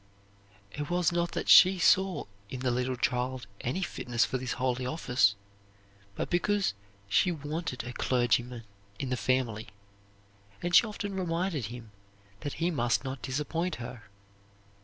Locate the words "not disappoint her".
13.03-14.05